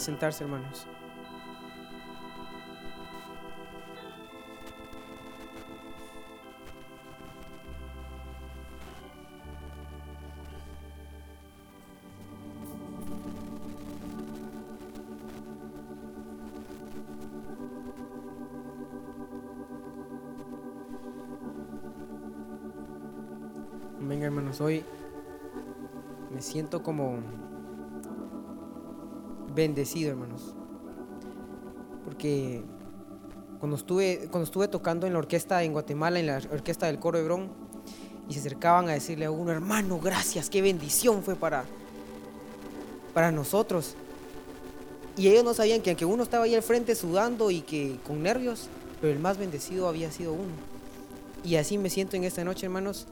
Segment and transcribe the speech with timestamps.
[0.00, 0.88] sentarse, hermanos.
[24.00, 24.84] Venga, hermanos, hoy
[26.32, 27.20] me siento como
[29.54, 30.54] bendecido, hermanos.
[32.04, 32.62] Porque
[33.58, 37.18] cuando estuve, cuando estuve tocando en la orquesta en Guatemala, en la orquesta del coro
[37.18, 37.50] Hebrón,
[38.28, 41.64] y se acercaban a decirle a uno, hermano, gracias, qué bendición fue para,
[43.12, 43.96] para nosotros.
[45.16, 48.22] Y ellos no sabían que aunque uno estaba ahí al frente sudando y que con
[48.22, 48.68] nervios,
[49.00, 50.52] pero el más bendecido había sido uno.
[51.44, 53.06] Y así me siento en esta noche, hermanos,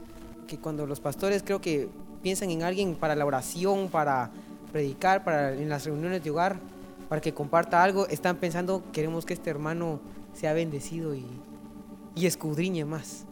[0.46, 1.88] que cuando los pastores creo que
[2.22, 4.30] piensan en alguien para la oración, para
[4.72, 6.58] predicar, para en las reuniones de hogar,
[7.08, 10.00] para que comparta algo, están pensando, queremos que este hermano
[10.32, 11.26] sea bendecido y,
[12.16, 13.26] escudriñe más.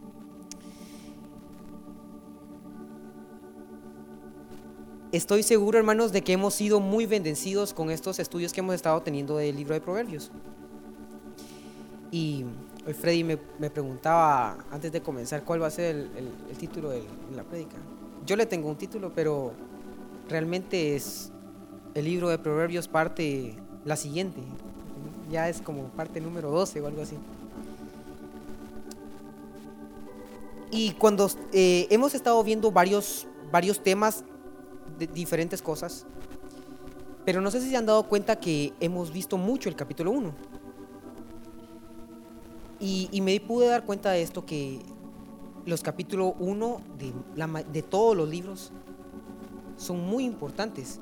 [5.13, 9.01] Estoy seguro, hermanos, de que hemos sido muy bendecidos con estos estudios que hemos estado
[9.03, 10.31] teniendo del libro de Proverbios.
[12.13, 12.45] Y
[12.87, 16.57] hoy Freddy me, me preguntaba antes de comenzar cuál va a ser el, el- el
[16.57, 17.03] título de
[17.35, 17.77] la prédica.
[18.25, 19.53] Yo le tengo un título, pero
[20.31, 21.31] realmente es
[21.95, 24.41] el libro de Proverbios parte la siguiente.
[25.31, 27.17] Ya es como parte número 12 o algo así.
[30.71, 34.25] Y cuando eh, hemos estado viendo varios, varios temas
[34.99, 36.07] de diferentes cosas,
[37.25, 40.33] pero no sé si se han dado cuenta que hemos visto mucho el capítulo 1.
[42.83, 44.81] Y, me pude dar cuenta de esto que
[45.67, 48.73] los capítulos 1 de, la ma- de todos los libros
[49.81, 51.01] son muy importantes.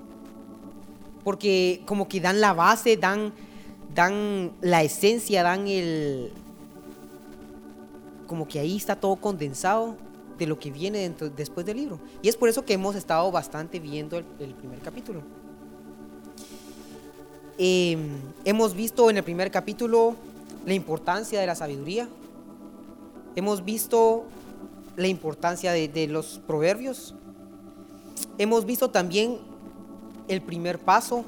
[1.24, 3.32] Porque como que dan la base, dan,
[3.94, 6.30] dan la esencia, dan el...
[8.26, 9.96] Como que ahí está todo condensado
[10.38, 11.98] de lo que viene después del libro.
[12.22, 15.22] Y es por eso que hemos estado bastante viendo el, primer capítulo.
[17.58, 17.98] Eh,
[18.44, 20.14] hemos visto en el primer capítulo
[20.64, 22.08] la importancia de la sabiduría.
[23.34, 24.24] Hemos visto
[24.96, 27.14] la importancia de los proverbios.
[28.38, 29.38] Hemos visto también
[30.28, 31.24] el primer paso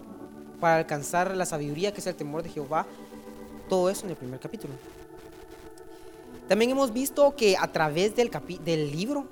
[0.60, 2.86] para alcanzar la sabiduría, que es el temor de Jehová.
[3.68, 4.74] Todo eso en el primer capítulo.
[6.48, 8.30] También hemos visto que a través del,
[8.64, 9.24] del libro,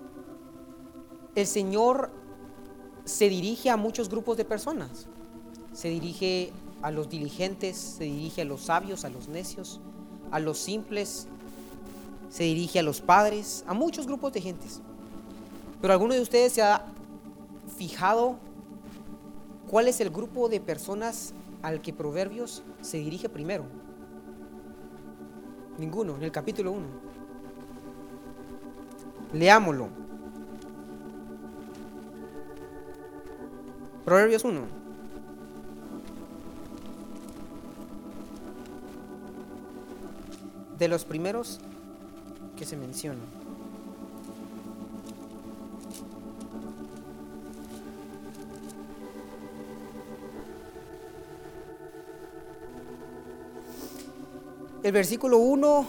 [1.36, 2.10] el Señor
[3.04, 5.06] se dirige a muchos grupos de personas.
[5.72, 6.50] Se dirige
[6.82, 9.80] a los diligentes, se dirige a los sabios, a los necios,
[10.32, 11.28] a los simples,
[12.28, 14.80] se dirige a los padres, a muchos grupos de gentes.
[15.80, 16.84] Pero alguno de ustedes se ha
[17.68, 18.38] fijado
[19.68, 23.64] cuál es el grupo de personas al que Proverbios se dirige primero.
[25.78, 26.86] Ninguno, en el capítulo 1.
[29.32, 29.88] Leámoslo.
[34.04, 34.62] Proverbios 1.
[40.78, 41.60] De los primeros
[42.56, 43.37] que se mencionan.
[54.88, 55.86] El versículo 1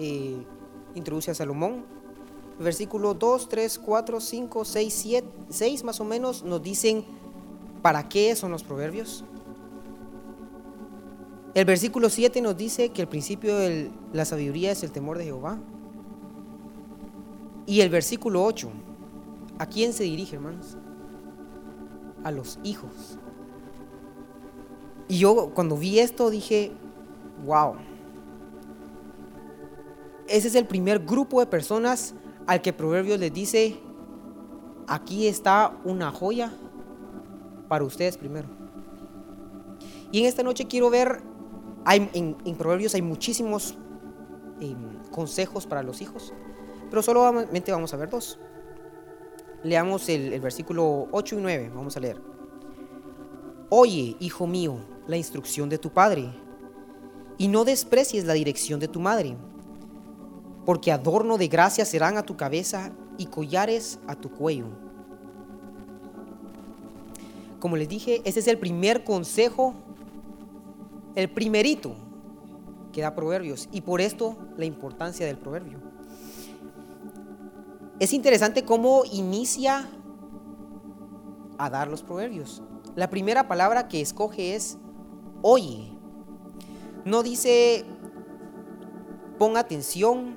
[0.00, 0.44] eh,
[0.96, 1.84] introduce a Salomón.
[2.58, 7.04] Versículo 2, 3, 4, 5, 6, 7, 6 más o menos nos dicen
[7.80, 9.24] para qué son los proverbios.
[11.54, 15.26] El versículo 7 nos dice que el principio de la sabiduría es el temor de
[15.26, 15.60] Jehová.
[17.66, 18.68] Y el versículo 8,
[19.60, 20.76] ¿a quién se dirige, hermanos?
[22.24, 23.16] A los hijos.
[25.06, 26.72] Y yo cuando vi esto dije,
[27.44, 27.76] wow.
[30.28, 32.14] Ese es el primer grupo de personas
[32.46, 33.78] al que Proverbios les dice,
[34.86, 36.52] aquí está una joya
[37.68, 38.48] para ustedes primero.
[40.12, 41.22] Y en esta noche quiero ver,
[41.84, 43.76] hay, en, Proverbios hay muchísimos
[44.60, 46.32] em, consejos para los hijos,
[46.90, 48.38] pero solamente vamos a ver dos.
[49.62, 52.20] Leamos el, el versículo 8 y 9, vamos a leer.
[53.68, 56.32] Oye, hijo mío, la instrucción de tu padre,
[57.40, 59.34] y no desprecies la dirección de tu madre,
[60.66, 64.66] porque adorno de gracia serán a tu cabeza y collares a tu cuello.
[67.58, 69.72] Como les dije, ese es el primer consejo,
[71.14, 71.94] el primerito
[72.92, 75.78] que da Proverbios, y por esto la importancia del proverbio.
[78.00, 79.88] Es interesante cómo inicia
[81.56, 82.62] a dar los proverbios.
[82.96, 84.76] La primera palabra que escoge es
[85.40, 85.89] oye.
[87.04, 87.84] No dice
[89.38, 90.36] pon atención,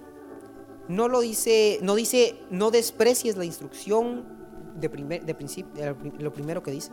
[0.88, 4.26] no lo dice, no dice no desprecies la instrucción
[4.76, 4.88] de,
[5.24, 6.92] de principio, lo primero que dice.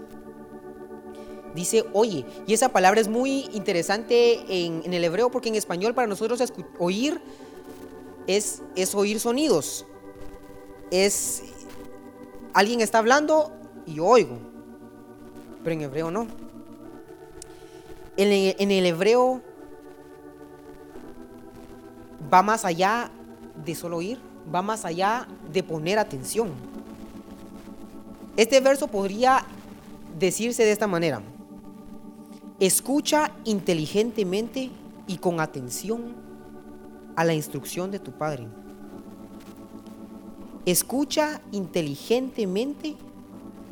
[1.54, 6.06] Dice oye, y esa palabra es muy interesante en, el hebreo porque en español para
[6.06, 6.40] nosotros
[6.78, 7.20] oír
[8.26, 9.86] es, es oír sonidos.
[10.90, 11.42] Es
[12.52, 13.52] alguien está hablando
[13.86, 14.38] y oigo,
[15.62, 16.26] pero en hebreo no.
[18.16, 19.42] En el hebreo
[22.32, 23.10] va más allá
[23.64, 24.18] de solo oír,
[24.52, 26.50] va más allá de poner atención.
[28.36, 29.44] Este verso podría
[30.18, 31.22] decirse de esta manera.
[32.58, 34.70] Escucha inteligentemente
[35.06, 36.14] y con atención
[37.16, 38.46] a la instrucción de tu Padre.
[40.66, 42.96] Escucha inteligentemente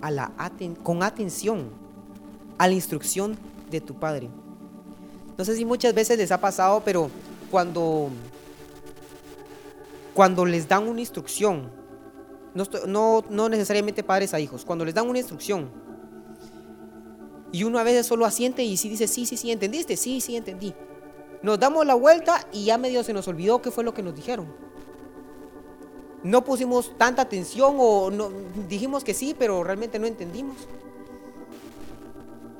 [0.00, 0.32] a la
[0.82, 1.68] con atención
[2.56, 3.36] a la instrucción
[3.70, 4.28] de tu Padre.
[5.36, 7.10] No sé si muchas veces les ha pasado, pero
[7.50, 8.10] cuando
[10.18, 11.70] cuando les dan una instrucción,
[12.88, 15.70] no, no, necesariamente padres a hijos, cuando les dan una instrucción
[17.52, 19.96] y uno a veces solo asiente y sí dice, sí, sí, sí, ¿entendiste?
[19.96, 20.74] Sí, sí, entendí.
[21.40, 24.16] Nos damos la vuelta y ya medio se nos olvidó qué fue lo que nos
[24.16, 24.52] dijeron.
[26.24, 28.32] No pusimos tanta atención o no,
[28.68, 30.56] dijimos que sí, pero realmente no entendimos.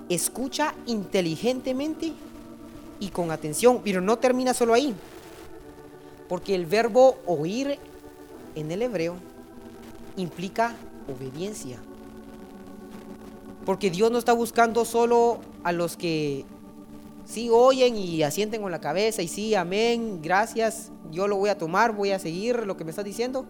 [0.08, 2.12] Escucha inteligentemente
[3.00, 4.94] y con atención, pero no termina solo ahí.
[6.28, 7.78] Porque el verbo oír
[8.54, 9.16] en el hebreo
[10.16, 10.76] implica
[11.08, 11.78] obediencia.
[13.64, 16.44] Porque Dios no está buscando solo a los que
[17.25, 21.58] sí oyen y asienten con la cabeza y sí, amén, gracias, yo lo voy a
[21.58, 23.46] tomar, voy a seguir lo que me estás diciendo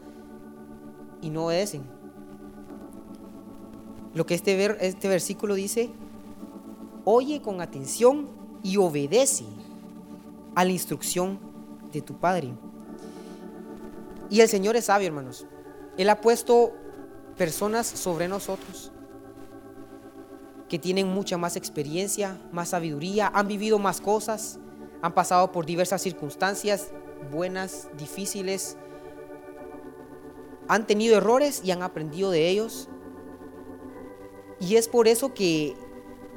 [1.23, 1.83] y no obedecen.
[4.15, 5.91] Lo que este, ver, este versículo dice,
[7.05, 8.29] oye con atención
[8.63, 9.45] y obedece
[10.55, 11.39] a la instrucción
[11.93, 12.55] de tu Padre.
[14.31, 15.47] Y el Señor es sabio, hermanos.
[15.97, 16.75] Él ha puesto
[17.37, 18.93] personas sobre nosotros
[20.69, 24.59] que tienen mucha más experiencia, más sabiduría, han vivido más cosas,
[25.01, 26.91] han pasado por diversas circunstancias,
[27.33, 28.77] buenas, difíciles,
[30.69, 32.89] han tenido errores y han aprendido de ellos.
[34.61, 35.75] Y es por eso que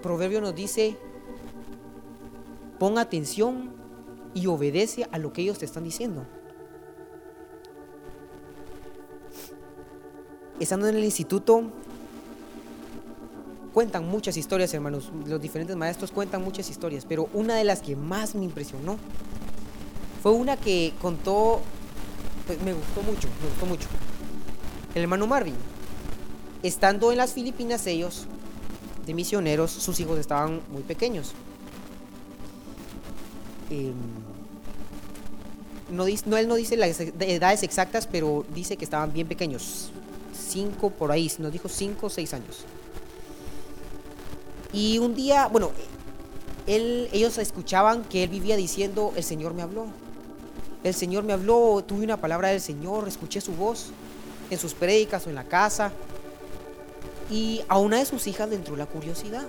[0.02, 0.98] Proverbio nos dice,
[2.80, 3.81] pon atención
[4.34, 6.26] y obedece a lo que ellos te están diciendo.
[10.60, 11.64] Estando en el instituto,
[13.74, 15.12] cuentan muchas historias, hermanos.
[15.26, 18.98] Los diferentes maestros cuentan muchas historias, pero una de las que más me impresionó
[20.22, 21.62] fue una que contó,
[22.46, 23.88] pues me gustó mucho, me gustó mucho.
[24.94, 25.56] El hermano Marvin,
[26.62, 28.28] estando en las Filipinas ellos,
[29.06, 31.34] de misioneros, sus hijos estaban muy pequeños.
[33.72, 33.94] Em,
[35.90, 39.92] no, él no dice las edades exactas, pero dice que estaban bien pequeños,
[40.34, 42.66] cinco por ahí, nos dijo cinco o seis años.
[44.74, 45.72] Y un día, bueno,
[46.68, 49.88] ellos escuchaban que él vivía diciendo, el Señor me habló.
[50.84, 53.92] El Señor me habló, tuve una palabra del Señor, escuché su voz
[54.50, 55.92] en sus prédicas o en la casa.
[57.30, 59.46] Y a una de sus hijas le entró la curiosidad,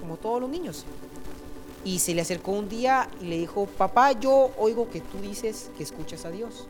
[0.00, 0.84] como todos los niños.
[1.84, 5.70] Y se le acercó un día y le dijo, papá, yo oigo que tú dices
[5.76, 6.68] que escuchas a Dios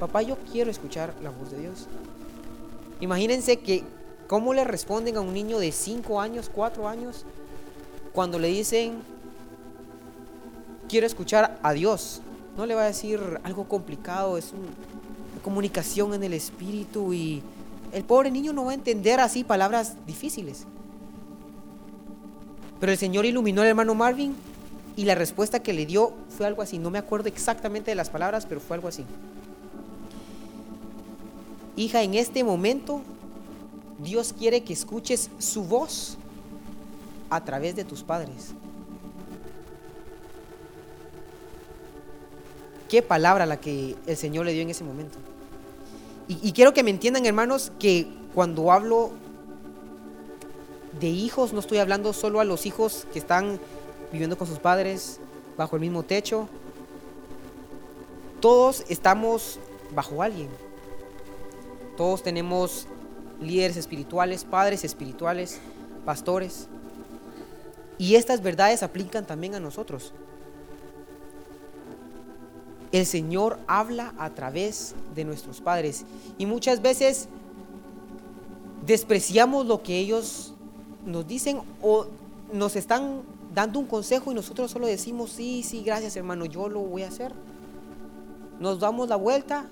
[0.00, 1.86] papá, yo quiero escuchar la voz de Dios.
[3.00, 3.84] Imagínense que
[4.26, 7.24] cómo le responden a un niño de 5 años, 4 años,
[8.12, 9.02] cuando le dicen,
[10.88, 12.22] quiero escuchar a Dios.
[12.56, 17.42] No le va a decir algo complicado, es una comunicación en el espíritu y
[17.92, 20.66] el pobre niño no va a entender así palabras difíciles.
[22.80, 24.34] Pero el Señor iluminó al hermano Marvin
[24.96, 26.78] y la respuesta que le dio fue algo así.
[26.78, 29.04] No me acuerdo exactamente de las palabras, pero fue algo así.
[31.76, 33.02] Hija, en este momento
[34.02, 36.16] Dios quiere que escuches su voz
[37.28, 38.54] a través de tus padres.
[42.88, 45.18] Qué palabra la que el Señor le dio en ese momento.
[46.26, 49.10] Y, quiero que me entiendan, hermanos, que cuando hablo
[50.98, 53.60] de hijos, no estoy hablando solo a los hijos que están
[54.10, 55.20] viviendo con sus padres
[55.56, 56.48] bajo el mismo techo.
[58.40, 59.58] Todos estamos
[59.94, 60.48] bajo alguien.
[61.96, 62.86] Todos tenemos
[63.40, 65.60] líderes espirituales, padres espirituales,
[66.04, 66.66] pastores.
[67.98, 70.12] Y estas verdades aplican también a nosotros.
[72.92, 76.04] El Señor habla a través de nuestros padres
[76.38, 77.28] y muchas veces
[78.84, 80.54] despreciamos lo que ellos
[81.06, 82.06] nos dicen o
[82.52, 83.22] nos están
[83.54, 87.08] dando un consejo y nosotros solo decimos, sí, sí, gracias hermano, yo lo voy a
[87.08, 87.32] hacer.
[88.58, 89.68] Nos damos la vuelta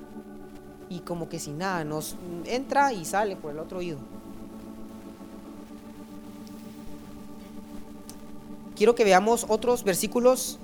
[0.89, 3.99] y como que sin nada, nos entra y sale por el otro oído.
[8.77, 10.59] Quiero que veamos otros versículos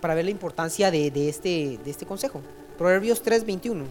[0.00, 2.40] para ver la importancia de, este, de este consejo.
[2.78, 3.84] Proverbios 3:21.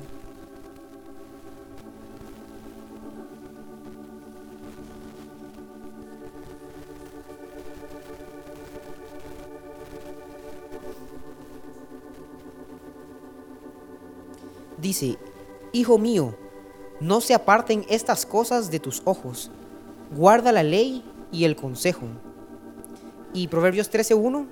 [14.84, 15.18] Dice,
[15.72, 16.36] Hijo mío,
[17.00, 19.50] no se aparten estas cosas de tus ojos,
[20.16, 22.06] guarda la ley y el consejo.
[23.34, 24.46] Y Proverbios 13:1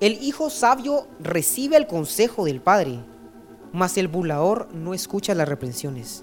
[0.00, 3.00] el hijo sabio recibe el consejo del padre,
[3.70, 6.22] mas el bulador no escucha las reprensiones.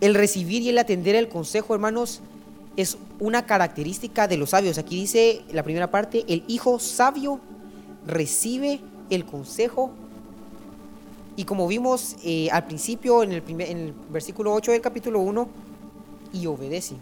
[0.00, 2.20] El recibir y el atender el consejo, hermanos,
[2.76, 4.78] es una característica de los sabios.
[4.78, 7.40] Aquí dice la primera parte, el hijo sabio
[8.06, 9.90] recibe el consejo.
[11.36, 15.48] Y como vimos eh, al principio en el, en el versículo 8 del capítulo 1,
[16.32, 16.96] y obedece.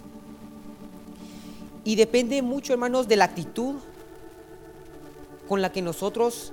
[1.84, 3.76] Y depende mucho, hermanos, de la actitud
[5.48, 6.52] con la que nosotros,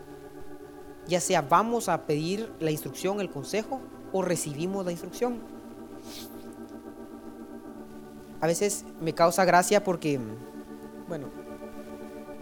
[1.07, 3.79] ya sea vamos a pedir la instrucción, el consejo,
[4.13, 5.37] o recibimos la instrucción.
[8.39, 10.19] A veces me causa gracia porque,
[11.07, 11.29] bueno,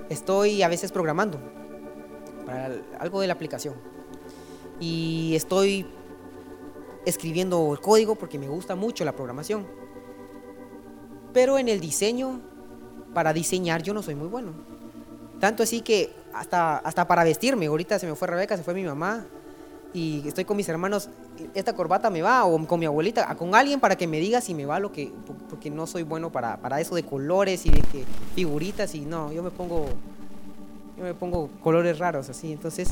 [0.09, 1.39] estoy a veces programando
[2.45, 3.75] para algo de la aplicación.
[4.79, 5.87] Y estoy
[7.05, 9.65] escribiendo el código porque me gusta mucho la programación.
[11.33, 12.41] Pero en el diseño
[13.13, 14.51] para diseñar yo no soy muy bueno.
[15.39, 18.83] Tanto así que hasta, hasta para vestirme, ahorita se me fue Rebeca, se fue mi
[18.83, 19.25] mamá
[19.95, 21.09] y estoy con mis hermanos,
[21.53, 24.53] esta corbata me va, o con mi abuelita, con alguien para que me diga si
[24.53, 25.11] me va lo que,
[25.49, 28.03] porque no soy bueno para, para eso de colores y de que
[28.35, 29.87] figuritas y no, yo me pongo,
[30.97, 32.89] yo me pongo colores raros así, entonces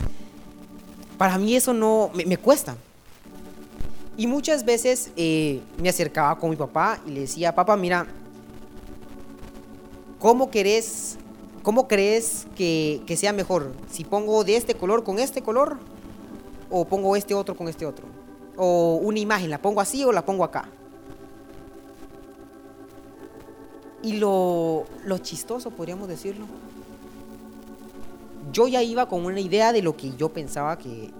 [1.18, 2.76] para mí eso no, me, cuesta.
[4.18, 8.08] Y muchas veces eh, me acercaba con mi papá y le decía, papá, mira,
[10.24, 11.18] ¿Cómo querés,
[11.64, 13.74] cómo crees que, sea mejor?
[13.92, 15.80] Si pongo de este color con este color
[16.76, 18.08] o pongo este otro con este otro.
[18.58, 20.66] O una imagen, la pongo así o la pongo acá.
[24.02, 24.86] Y lo,
[25.22, 26.46] chistoso, podríamos decirlo.
[28.52, 31.12] Yo ya iba con una idea de lo que yo pensaba que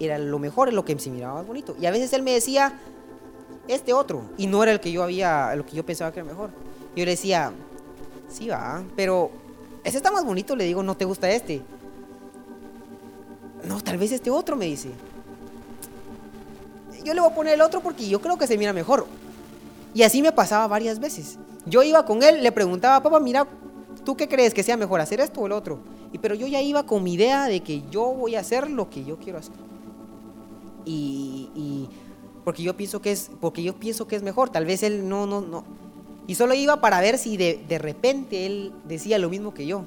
[0.00, 1.76] era lo mejor, lo que se miraba más bonito.
[1.80, 2.78] Y a veces él me decía,
[3.68, 6.28] este otro, y no era el que yo había, lo que yo pensaba que era
[6.28, 6.50] mejor.
[6.96, 7.52] Yo le decía,
[8.28, 9.30] Sí va, pero
[9.84, 11.62] ese está más bonito, le digo, no te gusta este.
[13.64, 14.90] No, tal vez este otro me dice.
[17.04, 19.06] Yo le voy a poner el otro porque yo creo que se mira mejor.
[19.94, 21.38] Y así me pasaba varias veces.
[21.66, 23.46] Yo iba con él, le preguntaba, papá, mira,
[24.04, 25.78] ¿tú qué crees que sea mejor, hacer esto o el otro?
[26.12, 28.90] Y, pero yo ya iba con mi idea de que yo voy a hacer lo
[28.90, 29.54] que yo quiero hacer.
[30.84, 31.88] Y, y
[32.44, 34.50] porque yo pienso que es, porque yo pienso que es mejor.
[34.50, 35.64] Tal vez él no, no, no
[36.28, 39.86] y solo iba para ver si de, repente él decía lo mismo que yo.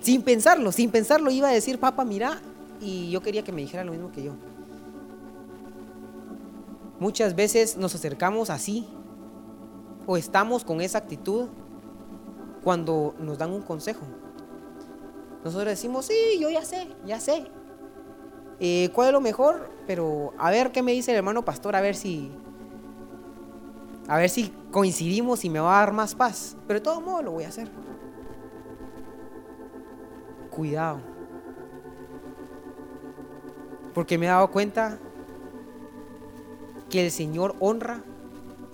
[0.00, 2.40] Sin pensarlo, sin pensarlo iba a decir, papá, mira,
[2.80, 4.32] y yo quería que me dijera lo mismo que yo.
[6.98, 8.86] Muchas veces nos acercamos así
[10.06, 11.48] o estamos con esa actitud
[12.62, 14.04] cuando nos dan un consejo.
[15.44, 17.50] Nosotros decimos, sí, yo ya sé, ya sé.
[18.58, 19.70] Eh, ¿Cuál es lo mejor?
[19.86, 22.30] Pero a ver qué me dice el hermano pastor, a ver si,
[24.06, 26.56] a ver si coincidimos y me va a dar más paz.
[26.66, 27.70] Pero de todo modo lo voy a hacer.
[30.50, 31.09] Cuidado.
[33.94, 34.98] Porque me he dado cuenta
[36.88, 38.02] que el Señor honra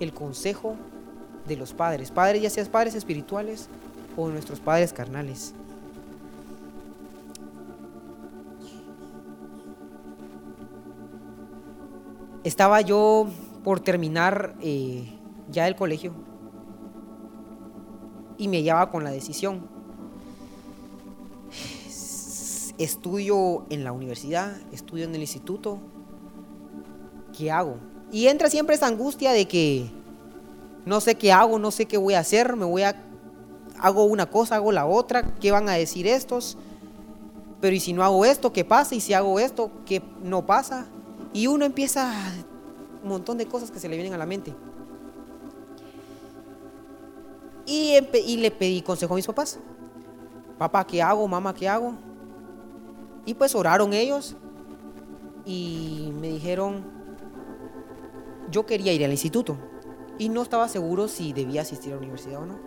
[0.00, 0.76] el consejo
[1.46, 2.10] de los padres.
[2.10, 3.68] Padres, ya seas padres espirituales
[4.16, 5.54] o nuestros padres carnales.
[12.44, 13.26] Estaba yo
[13.64, 15.18] por terminar eh,
[15.50, 16.12] ya del colegio
[18.38, 19.75] y me llevaba con la decisión.
[22.78, 25.78] Estudio en la universidad, estudio en el instituto,
[27.36, 27.76] ¿qué hago?
[28.12, 29.90] Y entra siempre esa angustia de que
[30.84, 33.02] no sé qué hago, no sé qué voy a hacer, me voy a
[33.78, 36.56] hago una cosa, hago la otra, ¿qué van a decir estos?
[37.60, 38.94] Pero y si no hago esto, ¿qué pasa?
[38.94, 40.86] Y si hago esto, ¿qué no pasa?
[41.32, 42.12] Y uno empieza
[43.02, 44.54] un montón de cosas que se le vienen a la mente.
[47.66, 47.98] Y,
[48.36, 49.58] le pedí consejo a mis papás.
[50.56, 51.26] Papá, ¿qué hago?
[51.26, 51.94] Mamá, ¿qué hago?
[53.26, 54.36] Y pues oraron ellos
[55.44, 56.84] y me dijeron,
[58.50, 59.58] yo quería ir al instituto
[60.18, 62.58] y no estaba seguro si debía asistir a la universidad o no.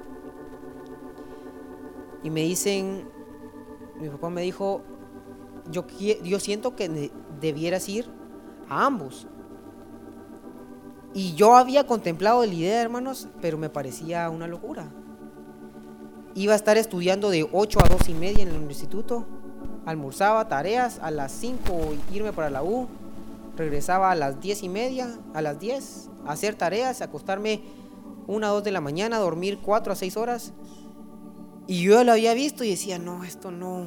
[2.24, 3.10] Y me dicen,
[4.00, 4.82] mi papá me dijo,
[5.72, 5.86] yo,
[6.24, 8.10] yo siento que debieras ir
[8.68, 9.28] a ambos.
[11.14, 14.92] Y yo había contemplado la idea, hermanos, pero me parecía una locura.
[16.36, 19.26] Iba a estar estudiando de 8 a 2 y media en el instituto.
[19.86, 22.88] Almorzaba tareas a las 5 irme para la U.
[23.56, 27.62] Regresaba a las 10 y media, a las 10, a hacer tareas, acostarme
[28.28, 30.54] 1 o 2 de la mañana, dormir 4 a 6 horas.
[31.68, 33.86] Y yo lo había visto y decía, no, esto no,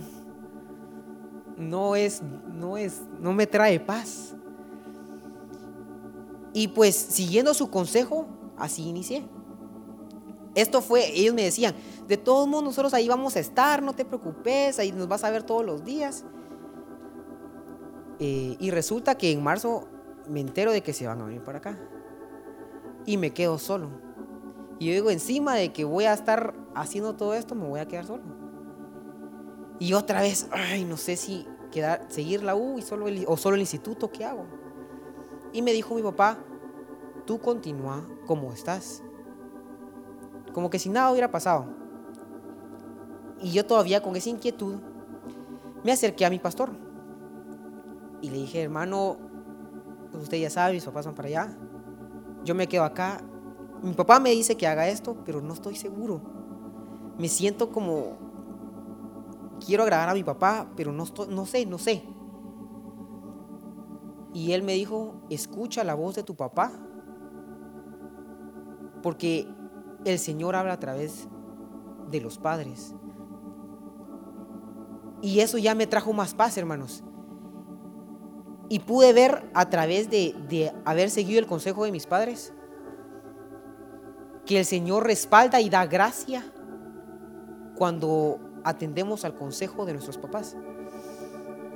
[1.57, 4.35] no es, no es, no me trae paz.
[6.53, 9.25] Y pues siguiendo su consejo, así inicié.
[10.55, 11.75] Esto fue, ellos me decían,
[12.07, 15.31] de todos modos nosotros ahí vamos a estar, no te preocupes, ahí nos vas a
[15.31, 16.25] ver todos los días.
[18.19, 19.89] Eh, y resulta que en marzo
[20.29, 21.79] me entero de que se van a venir para acá.
[23.07, 23.91] Y me quedo solo.
[24.79, 27.89] Y yo digo, encima de que voy a estar haciendo todo esto, me voy a
[27.89, 28.23] quedar solo.
[29.79, 33.57] Y otra vez, ay, no sé si quedar, seguir la U y solo o solo
[33.57, 34.45] el instituto, ¿qué hago?
[35.53, 36.39] Y me dijo mi papá,
[37.27, 39.03] tú continúa como estás.
[40.53, 41.67] Como que si nada hubiera pasado.
[43.41, 44.77] Y yo todavía con esa inquietud
[45.83, 46.71] me acerqué a mi pastor.
[48.21, 49.17] Y le dije, hermano,
[50.11, 51.57] pues usted ya sabe, mis papás van para allá.
[52.45, 53.21] Yo me quedo acá.
[53.83, 56.21] Mi papá me dice que haga esto, pero no estoy seguro.
[57.19, 58.17] Me siento como,
[59.65, 62.05] quiero agradar a mi papá, pero no, estoy, no sé, no sé.
[64.33, 66.73] Y él me dijo, escucha la voz de tu papá,
[69.03, 69.49] porque
[70.05, 71.29] el Señor habla a través
[72.11, 72.95] de los padres.
[75.21, 77.05] Y eso ya me trajo más paz, hermanos.
[78.69, 82.53] Y pude ver a través de, haber seguido el consejo de mis padres,
[84.45, 86.45] que el Señor respalda y da gracia
[87.77, 90.57] cuando atendemos al consejo de nuestros papás.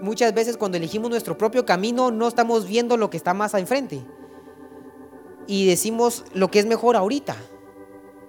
[0.01, 4.05] Muchas veces cuando elegimos nuestro propio camino no estamos viendo lo que está más enfrente.
[5.47, 7.37] Y decimos lo que es mejor ahorita.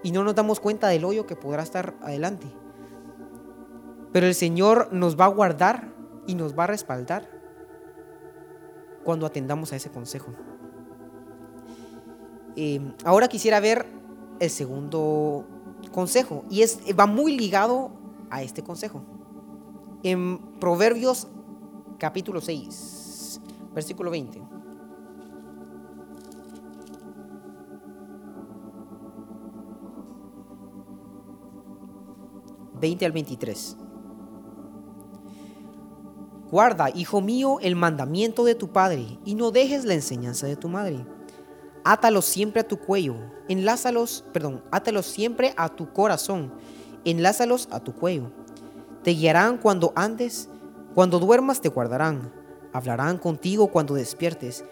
[0.07, 2.47] Y no nos damos cuenta del hoyo que podrá estar adelante.
[4.13, 5.93] Pero el Señor nos va a guardar
[6.25, 7.29] y nos va a respaldar
[9.03, 10.31] cuando atendamos a ese consejo.
[12.55, 13.85] Eh, ahora quisiera ver
[14.39, 15.45] el segundo
[15.91, 17.91] consejo y es, va muy ligado
[18.29, 19.03] a este consejo.
[20.03, 21.27] En Proverbios
[21.97, 23.41] capítulo 6,
[23.75, 24.41] versículo 20.
[32.79, 33.77] ...20 al 23...
[36.49, 40.69] Guarda, hijo mío, el mandamiento de tu padre y no dejes la enseñanza de tu
[40.69, 41.05] madre.
[41.83, 43.15] Átalos siempre a tu cuello,
[43.49, 46.53] enlázalos, perdón, átalos siempre a tu corazón,
[47.03, 48.31] enlázalos a tu cuello.
[49.03, 50.47] Te guiarán cuando andes
[50.97, 52.33] cuando duermas te guardarán,
[52.73, 54.65] hablarán contigo cuando despiertes,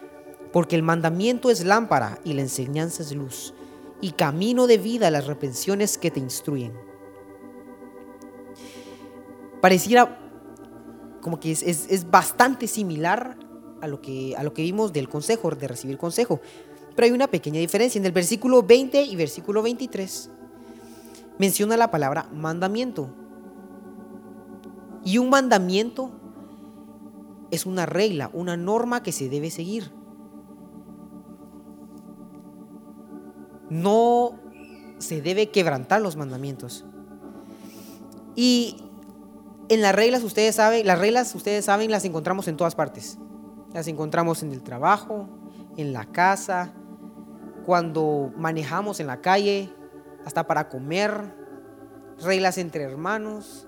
[0.52, 3.54] porque el mandamiento es lámpara y la enseñanza es luz,
[4.02, 6.74] y camino de vida las reprensiones que te instruyen.
[9.62, 10.20] Pareciera
[11.22, 13.38] como que es, bastante similar
[13.82, 16.40] a lo, que, a lo que vimos del consejo, de recibir consejo.
[16.96, 18.00] Pero hay una pequeña diferencia.
[18.00, 20.30] En el versículo 20 y versículo 23
[21.38, 23.10] menciona la palabra mandamiento.
[25.04, 26.12] Y un mandamiento
[27.52, 29.92] es una regla, una norma que se debe seguir.
[33.70, 34.40] No
[35.00, 36.86] se debe quebrantar los mandamientos.
[38.36, 38.85] Y
[39.70, 43.18] en las reglas, ustedes saben, las reglas, ustedes saben, las encontramos en todas partes.
[43.74, 45.28] Las encontramos en el trabajo,
[45.76, 46.74] en la casa,
[47.66, 49.74] cuando manejamos en la calle,
[50.24, 51.34] hasta para comer,
[52.22, 53.68] reglas entre hermanos,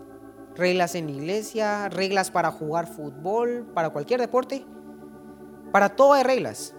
[0.55, 4.65] reglas en iglesia, reglas para jugar fútbol, para cualquier deporte.
[5.71, 6.73] Para todo hay reglas.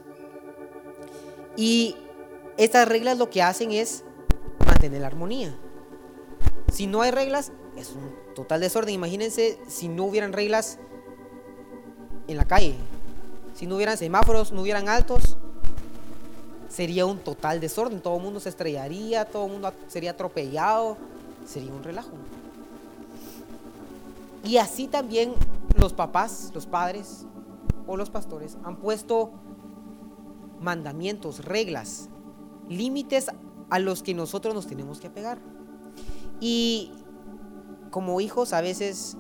[1.57, 1.97] Y
[2.57, 4.05] estas reglas lo que hacen es
[4.65, 5.59] mantener la armonía.
[6.73, 8.95] Si no hay reglas, es un total desorden.
[8.95, 10.79] Imagínense si no hubieran reglas
[12.29, 12.77] en la calle.
[13.55, 15.37] Si no hubieran semáforos, no hubieran altos,
[16.69, 18.01] sería un total desorden.
[18.01, 20.97] Todo el mundo se estrellaría, todo el mundo sería atropellado,
[21.45, 22.13] sería un relajo.
[24.45, 25.35] Y así también
[25.77, 27.25] los papás, los padres
[27.89, 29.33] o los pastores han puesto
[30.61, 32.09] mandamientos, reglas,
[32.69, 33.27] límites
[33.69, 35.39] a los que nosotros nos tenemos que apegar.
[36.41, 36.93] Y
[37.91, 39.17] como hijos a veces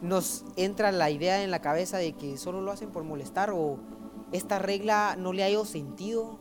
[0.00, 3.78] nos entra la idea en la cabeza de que solo lo hacen por molestar o
[4.32, 6.38] esta regla no le ha ido sentido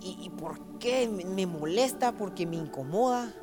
[0.00, 2.12] ¿Y, por qué me molesta?
[2.12, 3.34] Porque me incomoda.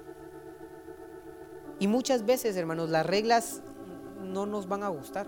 [1.80, 3.62] Y muchas veces, hermanos, las reglas
[4.22, 5.28] no nos van a gustar.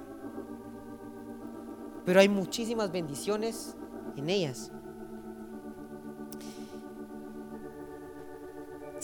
[2.05, 3.75] Pero hay muchísimas bendiciones
[4.15, 4.71] en ellas.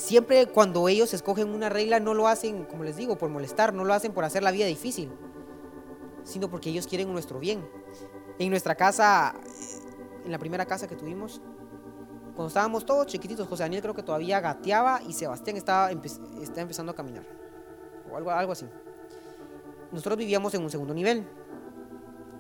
[0.02, 3.86] Siempre cuando ellos escogen una regla no lo hacen, como les digo, por molestar, no
[3.86, 5.12] lo hacen por hacer la vida difícil,
[6.24, 7.64] sino porque ellos quieren nuestro bien.
[8.40, 9.36] En nuestra casa,
[10.26, 11.40] en la primera casa que tuvimos,
[12.36, 16.96] cuando estábamos todos chiquititos, José Daniel creo que todavía gateaba y Sebastián estaba, empezando a
[16.96, 17.24] caminar.
[18.12, 18.66] O algo, algo así.
[19.92, 21.28] Nosotros vivíamos en un segundo nivel.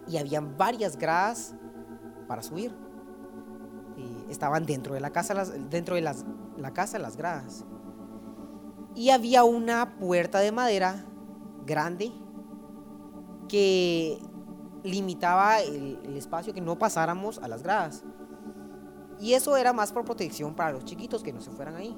[0.07, 1.53] Y habían varias gradas
[2.27, 2.73] para subir.
[3.95, 6.25] Y estaban dentro de la casa, dentro de las,
[6.61, 7.65] la casa las gradas.
[8.95, 11.05] Y había una puerta de madera
[11.65, 12.11] grande
[13.47, 14.19] que
[14.83, 18.03] limitaba el, el espacio que no pasáramos a las gradas.
[19.19, 21.97] Y eso era más por protección para los chiquitos que no se fueran ahí.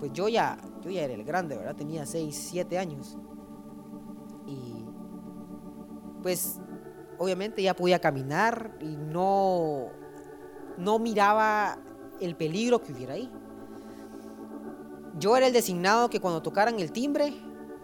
[0.00, 1.76] Pues yo ya, yo ya era el grande, ¿verdad?
[1.76, 3.16] Tenía 6, 7 años.
[4.46, 4.84] Y
[6.22, 6.58] pues
[7.18, 9.90] obviamente ya podía caminar y no,
[10.78, 11.78] no miraba
[12.20, 13.30] el peligro que hubiera ahí.
[15.16, 17.34] Yo era el designado que cuando tocaran el timbre,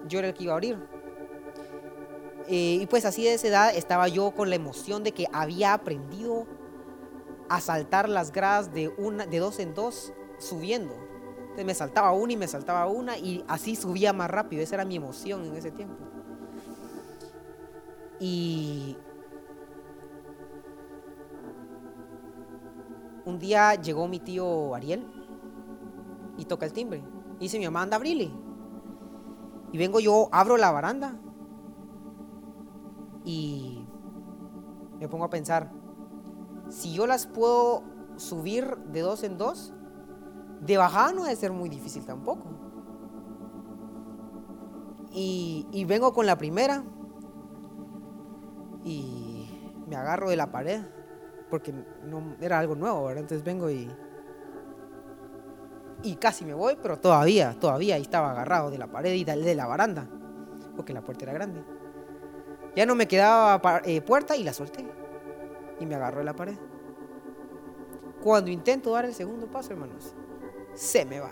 [0.09, 0.79] yo era el que iba a abrir.
[2.49, 5.73] Eh, y pues así de esa edad estaba yo con la emoción de que había
[5.73, 6.47] aprendido
[7.49, 10.95] a saltar las gradas de, una, de dos en dos subiendo.
[11.41, 14.63] Entonces me saltaba una y me saltaba una y así subía más rápido.
[14.63, 15.97] Esa era mi emoción en ese tiempo.
[18.19, 18.97] Y
[23.25, 25.07] un día llegó mi tío Ariel
[26.37, 27.03] y toca el timbre.
[27.41, 28.31] Dice mi mamá, anda, abrile.
[29.73, 31.19] Y vengo yo, abro la baranda
[33.25, 33.87] y
[34.99, 35.71] me pongo a pensar,
[36.69, 37.83] si yo las puedo
[38.17, 39.73] subir de dos en dos,
[40.61, 42.45] de bajada no debe ser muy difícil tampoco.
[45.13, 46.85] Y, y, vengo con la primera
[48.85, 49.49] y
[49.89, 50.83] me agarro de la pared
[51.51, 53.23] porque no era algo nuevo, ¿verdad?
[53.23, 53.91] Entonces vengo y
[56.03, 59.67] y casi me voy, pero todavía, todavía estaba agarrado de la pared y de la
[59.67, 60.09] baranda,
[60.77, 61.63] porque la puerta era grande.
[62.75, 64.87] Ya no me quedaba eh, puerta y la solté
[65.79, 66.57] y me agarró de la pared.
[68.23, 70.15] Cuando intento dar el segundo paso, hermanos,
[70.75, 71.31] se me va.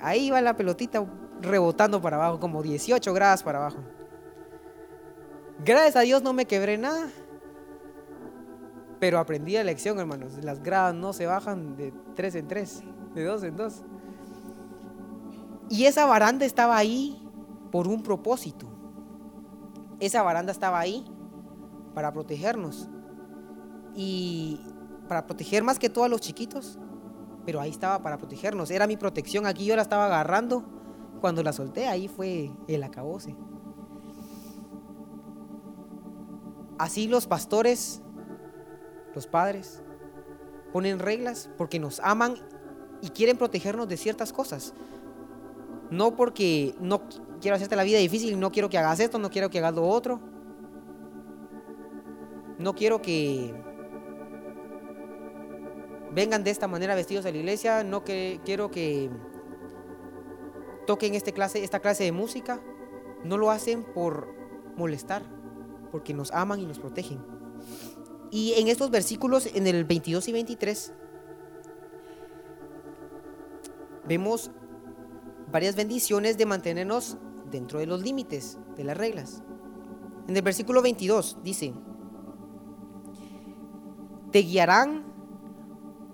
[0.00, 1.04] Ahí va la pelotita
[1.40, 3.78] rebotando para abajo, como 18 grados para abajo.
[5.64, 7.08] Gracias a Dios no me quebré nada.
[9.00, 10.42] Pero aprendí la lección, hermanos.
[10.42, 12.82] Las gradas no se bajan de tres en tres,
[13.14, 13.82] de dos en dos.
[15.68, 17.22] Y esa baranda estaba ahí
[17.70, 18.66] por un propósito.
[20.00, 21.04] Esa baranda estaba ahí
[21.94, 22.88] para protegernos.
[23.94, 24.60] Y
[25.08, 26.78] para proteger más que todo a los chiquitos.
[27.44, 28.70] Pero ahí estaba para protegernos.
[28.70, 29.46] Era mi protección.
[29.46, 30.64] Aquí yo la estaba agarrando.
[31.20, 33.36] Cuando la solté, ahí fue el acabose.
[36.78, 38.02] Así los pastores,
[39.18, 39.82] los padres,
[40.72, 42.36] ponen reglas porque nos aman
[43.02, 44.74] y quieren protegernos de ciertas cosas.
[45.90, 47.02] No porque no
[47.40, 49.88] quiero hacerte la vida difícil, no quiero que hagas esto, no quiero que hagas lo
[49.88, 50.20] otro.
[52.58, 53.52] No quiero que
[56.12, 59.10] vengan de esta manera vestidos a la iglesia, no que, quiero que
[60.86, 62.60] toquen este clase, esta clase de música.
[63.24, 64.28] No lo hacen por
[64.76, 65.22] molestar,
[65.90, 67.37] porque nos aman y nos protegen.
[68.30, 70.92] Y en estos versículos, en el 22 y 23,
[74.06, 74.50] vemos
[75.50, 77.16] varias bendiciones de mantenernos
[77.50, 79.42] dentro de los límites de las reglas.
[80.28, 81.72] En el versículo 22 dice,
[84.30, 85.04] te guiarán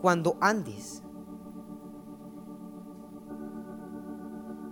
[0.01, 1.03] cuando andes.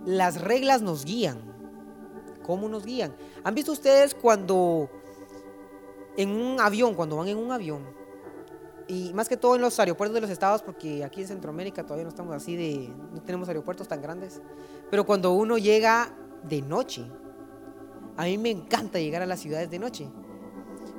[0.05, 1.51] Las reglas nos guían.
[2.45, 3.15] ¿Cómo nos guían?
[3.43, 4.89] ¿Han visto ustedes cuando
[6.17, 7.83] en un avión, cuando van en un avión,
[8.87, 12.03] y más que todo en los aeropuertos de los estados, porque aquí en Centroamérica todavía
[12.03, 14.41] no estamos así de, no tenemos aeropuertos tan grandes,
[14.91, 17.05] pero cuando uno llega de noche,
[18.17, 20.09] a mí me encanta llegar a las ciudades de noche,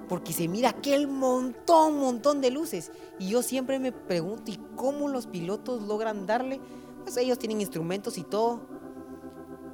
[0.09, 5.09] porque se mira aquel montón, montón de luces, y yo siempre me pregunto, ¿y cómo
[5.09, 6.61] los pilotos logran darle?
[7.03, 8.61] Pues ellos tienen instrumentos y todo,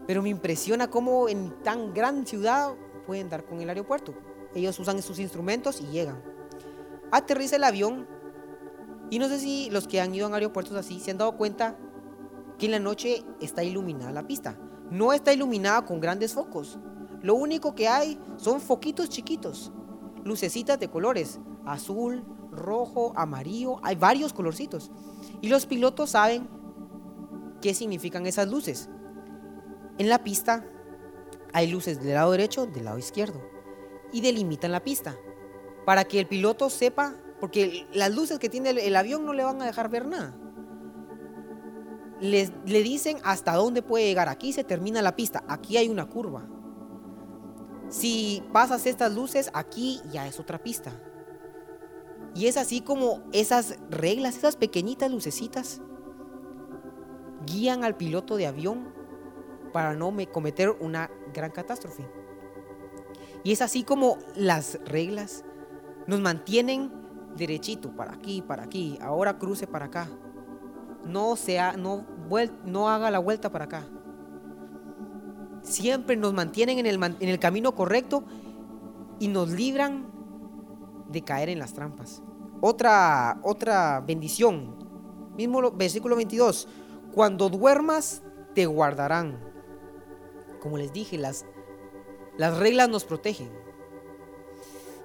[0.07, 2.75] pero me impresiona cómo en tan gran ciudad
[3.07, 4.15] pueden dar con el aeropuerto.
[4.55, 6.23] Ellos usan sus instrumentos y llegan.
[7.11, 8.07] Aterriza el avión
[9.11, 11.77] y no sé si los que han ido a aeropuertos así se han dado cuenta
[12.59, 14.57] que en la noche está iluminada la pista.
[14.91, 16.79] No está iluminada con grandes focos.
[17.23, 19.73] Lo único que hay son foquitos chiquitos,
[20.25, 24.91] lucecitas de colores, azul, rojo, amarillo, hay varios colorcitos.
[25.41, 26.49] Y los pilotos saben
[27.61, 28.89] qué significan esas luces.
[29.99, 30.65] En la pista
[31.53, 33.41] hay luces del lado derecho, del lado izquierdo.
[34.13, 35.17] Y delimitan la pista.
[35.85, 39.61] Para que el piloto sepa, porque las luces que tiene el, avión no le van
[39.63, 40.37] a dejar ver nada.
[42.21, 44.29] le dicen hasta dónde puede llegar.
[44.29, 45.45] Aquí se termina la pista.
[45.49, 46.49] Aquí hay una curva.
[47.91, 50.93] Si pasas estas luces, aquí ya es otra pista.
[52.35, 55.81] Y es así como esas reglas, esas pequeñitas lucecitas,
[57.47, 58.95] guían al piloto de avión
[59.73, 62.09] para no cometer una gran catástrofe.
[63.43, 65.45] Y es así como las reglas
[66.07, 66.93] nos mantienen
[67.37, 70.09] derechito, para aquí, para aquí, ahora cruce para acá.
[71.05, 72.05] No, sea, no,
[72.65, 73.87] no haga la vuelta para acá.
[75.63, 78.25] Siempre nos mantienen en el, en el camino correcto
[79.19, 80.11] y nos libran
[81.09, 82.23] de caer en las trampas.
[82.61, 84.77] Otra, otra bendición,
[85.37, 86.69] mismo versículo 22,
[87.13, 88.23] cuando duermas
[88.55, 89.39] te guardarán.
[90.61, 91.47] Como les dije, las,
[92.41, 93.51] las reglas nos protegen.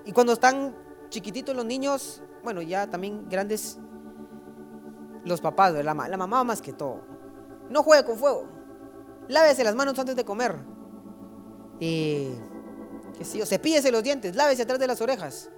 [0.06, 0.74] Y cuando están
[1.10, 3.78] chiquititos los niños, bueno, ya también grandes,
[5.26, 7.02] los papás, la, mamá más que todo.
[7.70, 8.48] No juegue con fuego.
[9.28, 10.56] Lávese las manos antes de comer.
[11.82, 12.40] Eh,
[13.18, 15.50] que sí, o cepíllese los dientes, lávese atrás de las orejas.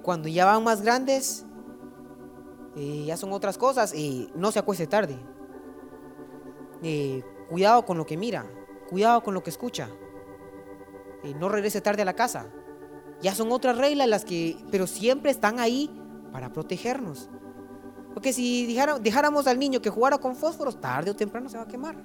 [0.00, 1.44] Cuando ya van más grandes,
[2.76, 3.92] ya son otras cosas.
[4.36, 5.18] no se acueste tarde.
[7.48, 8.46] cuidado con lo que mira,
[8.88, 9.88] cuidado con lo que escucha.
[11.32, 12.46] No regrese tarde a la casa.
[13.22, 15.90] Ya son otras reglas las que, pero siempre están ahí
[16.32, 17.30] para protegernos.
[18.12, 18.66] Porque si
[19.00, 21.96] dejáramos al niño que jugara con fósforos, tarde o temprano se va a quemar.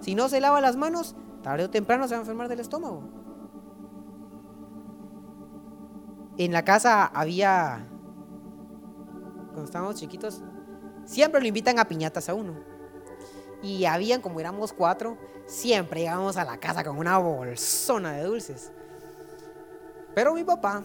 [0.00, 3.04] Si no se lava las manos, tarde o temprano se va a enfermar del estómago.
[6.36, 7.86] En la casa había,
[9.46, 10.42] cuando estábamos chiquitos,
[11.04, 12.73] siempre lo invitan a piñatas a uno.
[13.64, 18.70] Y habían, como éramos cuatro, siempre íbamos a la casa con una bolsona de dulces.
[20.14, 20.82] Pero mi papá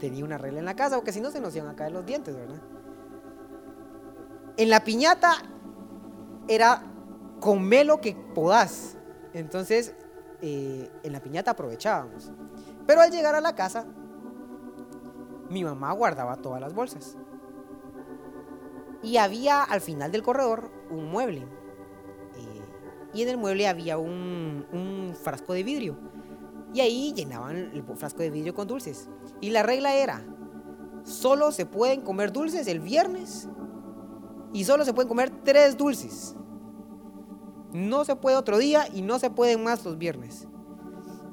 [0.00, 2.06] tenía una regla en la casa, porque si no se nos iban a caer los
[2.06, 2.62] dientes, ¿verdad?
[4.56, 5.34] En la piñata
[6.48, 6.82] era
[7.40, 8.96] come lo que podás.
[9.34, 9.94] Entonces,
[10.40, 12.32] eh, en la piñata aprovechábamos.
[12.86, 13.84] Pero al llegar a la casa,
[15.50, 17.18] mi mamá guardaba todas las bolsas.
[19.02, 21.46] Y había al final del corredor un mueble.
[23.16, 25.96] Y en el mueble había un, un frasco de vidrio.
[26.74, 29.08] Y ahí llenaban el frasco de vidrio con dulces.
[29.40, 30.22] Y la regla era,
[31.02, 33.48] solo se pueden comer dulces el viernes
[34.52, 36.36] y solo se pueden comer tres dulces.
[37.72, 40.46] No se puede otro día y no se pueden más los viernes.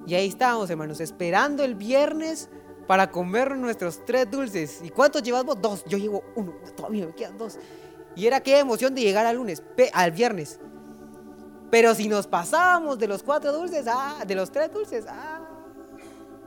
[0.07, 2.49] Y ahí estábamos, hermanos, esperando el viernes
[2.87, 4.79] para comer nuestros tres dulces.
[4.83, 5.61] ¿Y cuántos llevamos?
[5.61, 5.83] Dos.
[5.85, 7.59] Yo llevo uno, todavía me quedan dos.
[8.15, 10.61] Y era qué emoción de llegar al lunes, al viernes.
[11.73, 15.41] Pero si nos pasábamos de los cuatro dulces, ah, de los tres dulces, ah,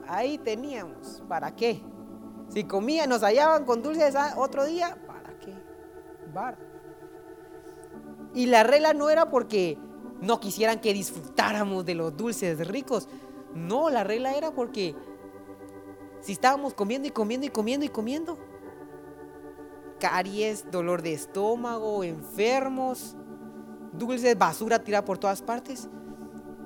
[0.07, 1.21] ahí teníamos.
[1.27, 1.81] ¿Para qué?
[2.47, 5.53] Si comían, nos hallaban con dulces ah, otro día, ¿para qué?
[6.33, 6.57] Bar.
[8.33, 9.77] Y la regla no era porque
[10.21, 13.09] no quisieran que disfrutáramos de los dulces ricos.
[13.53, 14.95] No, la regla era porque
[16.21, 18.37] si estábamos comiendo y comiendo y comiendo y comiendo,
[19.99, 23.17] caries, dolor de estómago, enfermos,
[23.97, 25.87] dulces, basura tirada por todas partes,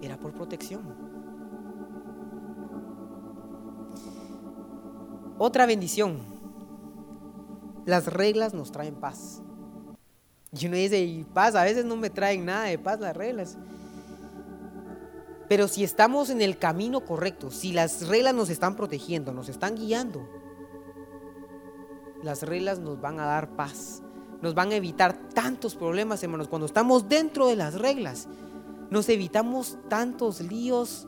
[0.01, 0.81] era por protección.
[5.37, 6.19] Otra bendición.
[7.85, 9.41] Las reglas nos traen paz.
[10.51, 13.57] Y uno dice, y paz, a veces no me traen nada de paz las reglas.
[15.47, 19.75] Pero si estamos en el camino correcto, si las reglas nos están protegiendo, nos están
[19.75, 20.27] guiando,
[22.23, 24.03] las reglas nos van a dar paz,
[24.41, 26.47] nos van a evitar tantos problemas, hermanos.
[26.47, 28.27] Cuando estamos dentro de las reglas,
[28.89, 31.07] nos evitamos tantos líos,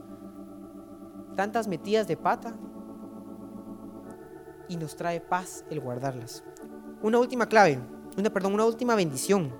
[1.36, 2.56] tantas metidas de pata
[4.67, 6.43] y nos trae paz el guardarlas.
[7.02, 7.80] Una última clave,
[8.17, 9.52] una perdón, una última bendición.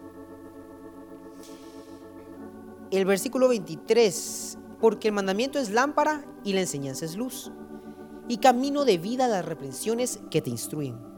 [2.91, 7.53] El versículo 23 porque el mandamiento es lámpara y la enseñanza es luz,
[8.27, 11.12] y camino de vida a las reprensiones que te instruyen.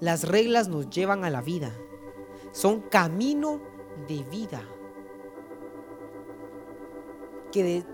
[0.00, 1.72] Las reglas nos llevan a la vida,
[2.52, 3.60] son camino
[4.08, 4.62] de vida.
[7.52, 7.84] Que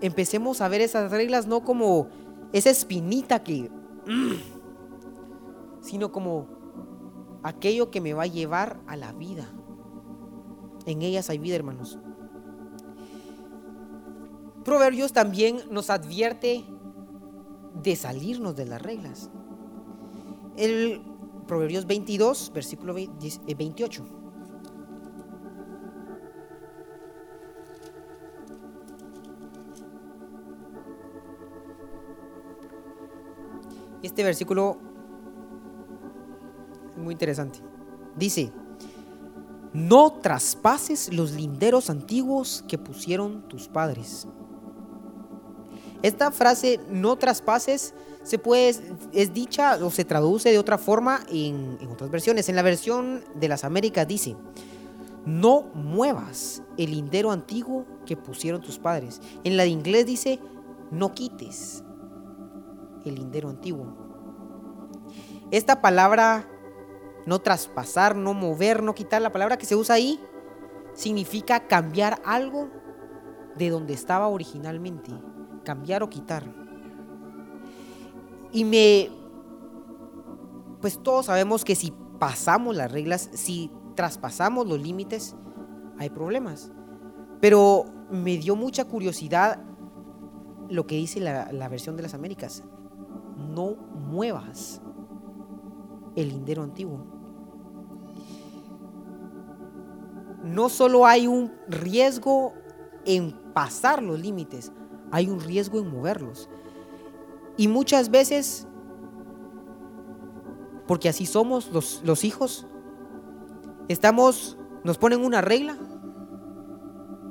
[0.00, 2.08] empecemos a ver esas reglas no como
[2.52, 3.70] esa espinita que,
[5.80, 6.48] sino como
[7.42, 9.52] aquello que me va a llevar a la vida.
[10.86, 11.98] En ellas hay vida, hermanos.
[14.64, 16.64] Proverbios también nos advierte
[17.82, 19.30] de salirnos de las reglas.
[20.56, 21.02] El
[21.46, 24.02] Proverbios 22, versículo 28.
[24.02, 24.08] Eh,
[34.02, 34.78] este versículo
[36.90, 37.60] es muy interesante.
[38.16, 38.52] Dice,
[39.72, 44.26] no traspases los linderos antiguos que pusieron tus padres.
[46.02, 48.74] Esta frase, no traspases, se puede,
[49.12, 52.48] es dicha o se traduce de otra forma en, en otras versiones.
[52.48, 54.36] En la versión de las Américas dice,
[55.24, 59.20] no muevas el lindero antiguo que pusieron tus padres.
[59.44, 60.40] En la de inglés dice,
[60.90, 61.84] no quites
[63.04, 63.86] el lindero antiguo.
[65.50, 66.48] Esta palabra,
[67.26, 70.18] no traspasar, no mover, no quitar, la palabra que se usa ahí
[70.94, 72.70] significa cambiar algo
[73.56, 75.12] de donde estaba originalmente,
[75.62, 76.44] cambiar o quitar.
[78.52, 79.10] Y me,
[80.80, 85.36] pues todos sabemos que si pasamos las reglas, si traspasamos los límites,
[85.98, 86.70] hay problemas.
[87.40, 89.62] Pero me dio mucha curiosidad
[90.68, 92.62] lo que dice la, versión de las Américas
[93.36, 94.80] no muevas
[96.16, 97.04] el lindero antiguo.
[100.44, 102.52] No solo hay un riesgo
[103.04, 104.72] en pasar los límites,
[105.12, 106.48] hay un riesgo en moverlos.
[107.56, 108.66] Y muchas veces,
[110.88, 112.66] porque así somos los, los hijos,
[113.88, 115.76] estamos, nos ponen una regla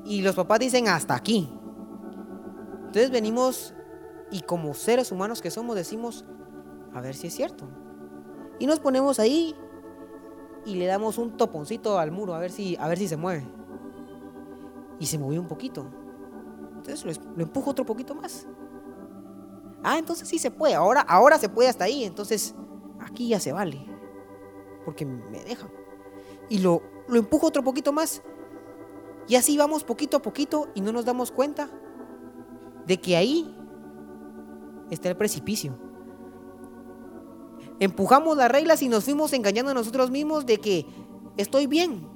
[0.05, 1.51] y los papás dicen hasta aquí.
[2.85, 3.73] Entonces venimos
[4.29, 6.23] y como seres humanos que somos decimos,
[6.93, 7.67] a ver si es cierto.
[8.59, 9.55] Y nos ponemos ahí
[10.65, 13.47] y le damos un toponcito al muro a ver si, a ver si se mueve.
[14.99, 16.00] Y se movió un poquito.
[16.81, 18.47] Entonces lo, empujo otro poquito más.
[19.83, 20.73] Ah, entonces sí se puede.
[20.73, 22.03] Ahora, ahora se puede hasta ahí.
[22.03, 22.55] Entonces
[22.99, 23.85] aquí ya se vale.
[24.83, 25.69] Porque me dejan.
[26.49, 28.23] Y lo, lo empujo otro poquito más.
[29.27, 31.69] Y así vamos poquito a poquito y no nos damos cuenta
[32.87, 33.55] de que ahí
[34.89, 35.77] está el precipicio.
[37.79, 40.85] Empujamos las reglas y nos fuimos engañando a nosotros mismos de que
[41.37, 42.07] estoy bien.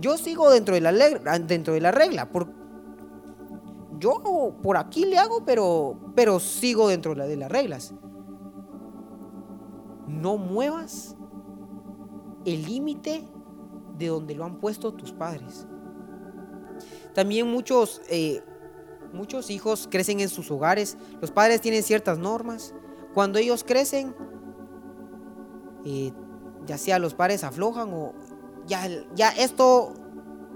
[0.00, 0.92] Yo sigo dentro de la,
[1.38, 2.30] dentro de la regla.
[4.02, 7.94] Yo por aquí le hago, pero, pero sigo dentro de las reglas.
[10.08, 11.16] No muevas
[12.44, 13.24] el límite
[13.96, 15.66] de donde lo han puesto tus padres.
[17.14, 18.42] También muchos eh,
[19.12, 22.74] Muchos hijos crecen en sus hogares, los padres tienen ciertas normas.
[23.12, 24.14] Cuando ellos crecen,
[25.84, 26.12] eh,
[26.64, 28.14] ya sea los padres aflojan o
[28.66, 29.92] ya, ya esto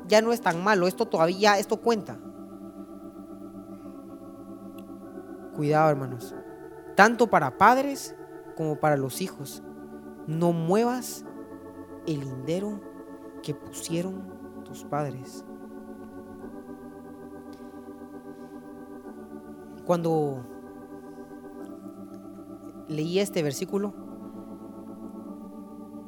[0.09, 2.19] ya no es tan malo, esto todavía, esto cuenta.
[5.57, 6.35] Cuidado hermanos,
[6.97, 8.15] tanto para padres
[8.57, 9.63] como para los hijos.
[10.27, 11.25] No muevas
[12.07, 12.79] el lindero
[13.43, 15.47] que pusieron tus padres.
[19.87, 20.45] Cuando
[22.89, 23.95] leí este versículo,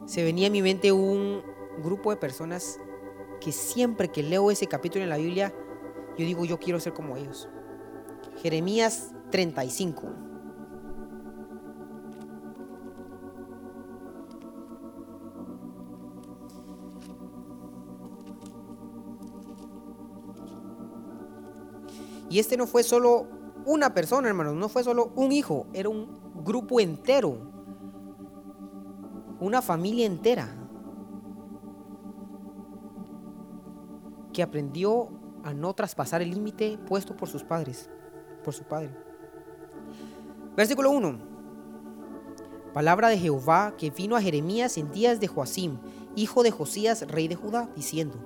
[0.05, 1.41] se venía a mi mente un
[1.83, 2.79] grupo de personas
[3.41, 5.55] que siempre que leo ese capítulo en la Biblia,
[6.19, 7.49] yo digo, yo quiero ser como ellos.
[8.43, 10.29] Jeremías 35.
[22.31, 23.27] Y este no fue solo
[23.65, 26.07] una persona, hermanos, no fue solo un hijo, era un
[26.45, 27.39] grupo entero,
[29.41, 30.49] una familia entera
[34.33, 35.09] que aprendió
[35.43, 37.91] a no traspasar el límite puesto por sus padres,
[38.45, 39.08] por su padre.
[40.59, 41.21] Versículo 1.
[42.75, 45.79] Palabra de Jehová que vino a Jeremías en días de Joacim,
[46.17, 48.17] hijo de Josías, rey de Judá, diciendo: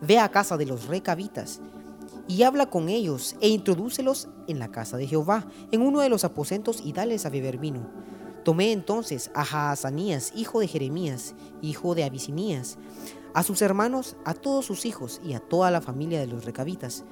[0.00, 1.60] Ve a casa de los recabitas
[2.28, 6.22] y habla con ellos e introdúcelos en la casa de Jehová, en uno de los
[6.22, 7.90] aposentos y dales a beber vino.
[8.44, 12.78] Tomé entonces a Jaazanías, hijo de Jeremías, hijo de Abisinías,
[13.34, 17.04] a sus hermanos, a todos sus hijos y a toda la familia de los recabitas,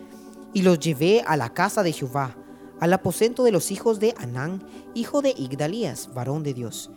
[0.53, 2.37] y los llevé a la casa de Jehová,
[2.81, 6.91] al aposento de los hijos de Anán, hijo de Igdalías, varón de Dios,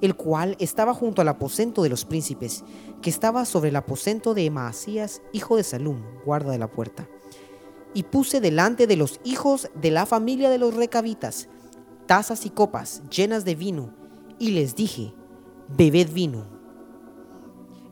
[0.00, 2.64] el cual estaba junto al aposento de los príncipes,
[3.00, 7.08] que estaba sobre el aposento de Maasías, hijo de Salum, guarda de la puerta
[7.94, 11.48] y puse delante de los hijos de la familia de los recabitas
[12.06, 13.94] tazas y copas llenas de vino,
[14.38, 15.14] y les dije,
[15.68, 16.44] bebed vino.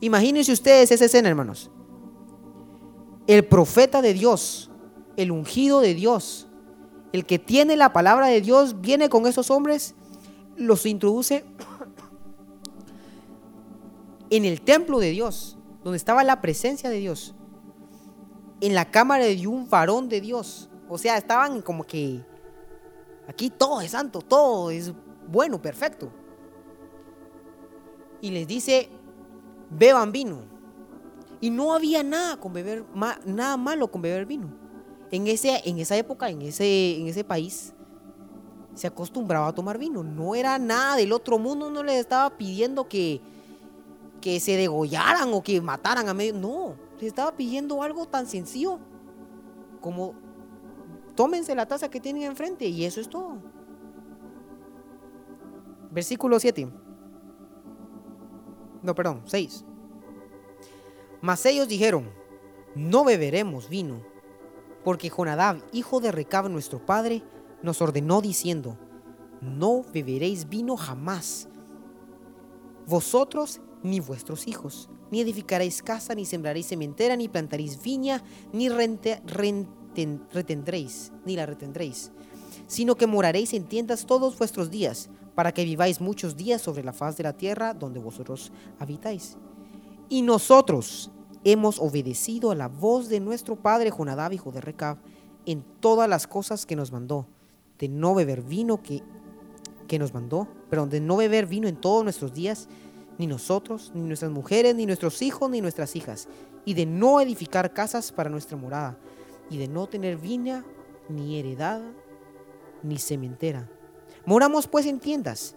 [0.01, 1.71] Imagínense ustedes esa escena, hermanos.
[3.27, 4.71] El profeta de Dios,
[5.17, 6.49] el ungido de Dios,
[7.13, 9.95] el que tiene la palabra de Dios, viene con esos hombres,
[10.57, 11.45] los introduce
[14.31, 17.35] en el templo de Dios, donde estaba la presencia de Dios,
[18.61, 20.69] en la cámara de un varón de Dios.
[20.89, 22.25] O sea, estaban como que
[23.27, 24.93] aquí todo es santo, todo es
[25.27, 26.13] bueno, perfecto.
[28.21, 28.89] Y les dice,
[29.71, 30.43] beban vino.
[31.41, 32.85] Y no había nada con beber,
[33.25, 34.60] nada malo con beber vino.
[35.11, 37.73] En, ese, en esa época, en ese, en ese país,
[38.75, 40.03] se acostumbraba a tomar vino.
[40.03, 43.21] No era nada del otro mundo, no les estaba pidiendo que,
[44.21, 46.35] que se degollaran o que mataran a medio.
[46.35, 48.79] No, les estaba pidiendo algo tan sencillo
[49.81, 50.15] como
[51.15, 53.39] tómense la taza que tienen enfrente y eso es todo.
[55.91, 56.69] Versículo 7.
[58.83, 59.65] No, perdón, 6.
[61.21, 62.09] Mas ellos dijeron,
[62.75, 64.01] no beberemos vino,
[64.85, 67.23] porque Jonadab, hijo de Recab, nuestro padre,
[67.63, 68.79] nos ordenó diciendo,
[69.41, 71.49] no beberéis vino jamás,
[72.87, 78.23] vosotros ni vuestros hijos, ni edificaréis casa, ni sembraréis cementera, ni plantaréis viña,
[78.53, 82.13] ni retendréis, ni la retendréis,
[82.67, 86.93] sino que moraréis en tiendas todos vuestros días, para que viváis muchos días sobre la
[86.93, 89.37] faz de la tierra donde vosotros habitáis.
[90.09, 91.11] Y nosotros
[91.45, 94.99] hemos obedecido a la voz de nuestro padre Jonadab, hijo de Recab,
[95.47, 97.27] en todas las cosas que nos mandó,
[97.79, 99.03] de no beber vino que,
[99.89, 102.69] que nos mandó, pero de no beber vino en todos nuestros días,
[103.19, 106.29] ni nosotros, ni nuestras mujeres, ni nuestros hijos, ni nuestras hijas,
[106.65, 108.99] y de no edificar casas para nuestra morada,
[109.49, 110.65] y de no tener viña,
[111.09, 111.81] ni heredad,
[112.83, 113.69] ni cementera.
[114.27, 115.55] Moramos pues en tiendas,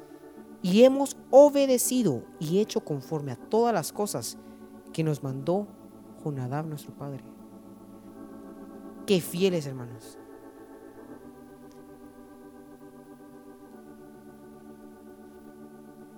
[0.61, 4.37] y hemos obedecido y hecho conforme a todas las cosas
[4.93, 5.67] que nos mandó
[6.23, 7.23] Jonadab nuestro Padre.
[9.05, 10.17] Qué fieles hermanos.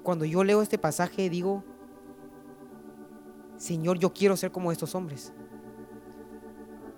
[0.04, 1.64] Cuando yo leo este pasaje digo,
[3.58, 5.34] Señor, yo quiero ser como estos hombres.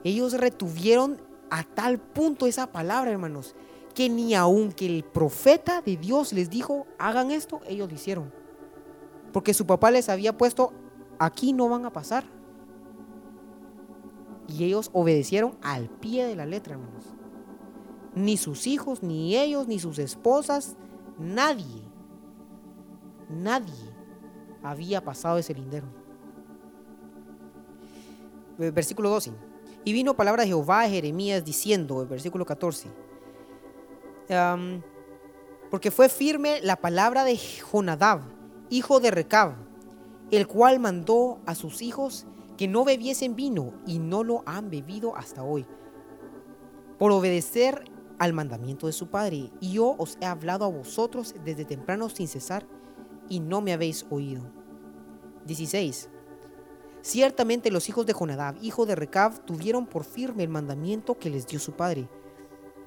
[0.04, 3.56] Ellos retuvieron a tal punto esa palabra, hermanos,
[3.96, 8.34] que ni aun que el profeta de Dios les dijo, hagan esto, ellos lo hicieron.
[9.32, 10.74] Porque su papá les había puesto,
[11.20, 12.26] aquí no van a pasar.
[14.48, 17.06] Y ellos obedecieron al pie de la letra, hermanos.
[18.16, 20.78] Ni sus hijos, ni ellos, ni sus esposas,
[21.20, 21.88] nadie
[23.30, 23.74] Nadie
[24.64, 25.88] había pasado ese lindero.
[28.58, 29.34] Versículo 12.
[29.84, 32.90] Y vino palabra de Jehová a Jeremías diciendo, el versículo 14,
[35.70, 38.22] porque fue firme la palabra de Jonadab,
[38.70, 39.54] hijo de Recab,
[40.32, 42.26] el cual mandó a sus hijos
[42.58, 45.66] que no bebiesen vino y no lo han bebido hasta hoy,
[46.98, 47.86] por obedecer
[48.18, 49.52] al mandamiento de su padre.
[49.60, 52.68] Y yo os he hablado a vosotros desde temprano sin cesar
[53.30, 54.44] y no me habéis oído.
[55.46, 56.10] 16.
[57.02, 61.48] Ciertamente los hijos de Jonadab, hijo de Recab, tuvieron por firme el mandamiento que les
[61.48, 62.10] dio su padre,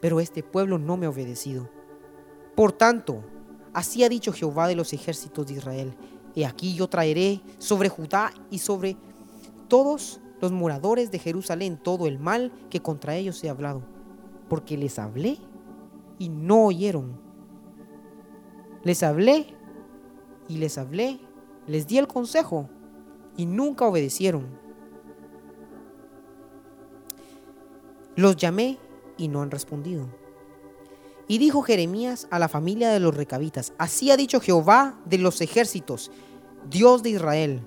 [0.01, 1.71] pero este pueblo no me ha obedecido.
[2.55, 3.25] Por tanto,
[3.73, 5.97] así ha dicho Jehová de los ejércitos de Israel,
[6.35, 8.97] he aquí yo traeré sobre Judá y sobre
[9.69, 13.83] todos los moradores de Jerusalén todo el mal que contra ellos he hablado,
[14.49, 15.39] porque les hablé
[16.19, 17.19] y no oyeron.
[18.83, 19.55] Les hablé
[20.49, 21.21] y les hablé,
[21.67, 22.69] les di el consejo
[23.37, 24.47] y nunca obedecieron.
[28.17, 28.79] Los llamé
[29.17, 30.20] y no han respondido.
[31.31, 35.41] Y dijo Jeremías a la familia de los recabitas, así ha dicho Jehová de los
[35.41, 36.11] ejércitos,
[36.69, 37.65] Dios de Israel,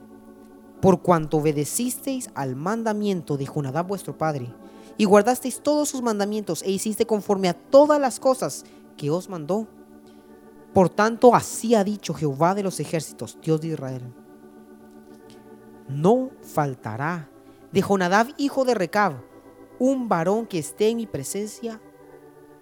[0.82, 4.54] por cuanto obedecisteis al mandamiento de Jonadab vuestro padre,
[4.98, 8.66] y guardasteis todos sus mandamientos e hiciste conforme a todas las cosas
[8.98, 9.66] que os mandó,
[10.74, 14.14] por tanto, así ha dicho Jehová de los ejércitos, Dios de Israel.
[15.88, 17.30] No faltará
[17.72, 19.24] de Jonadab, hijo de Recab,
[19.80, 21.80] un varón que esté en mi presencia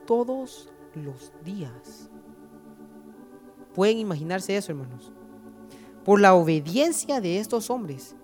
[0.05, 2.09] todos los días.
[3.73, 5.11] Pueden imaginarse eso, hermanos.
[6.03, 8.15] Por la obediencia de estos hombres